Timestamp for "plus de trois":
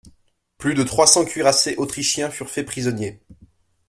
0.57-1.05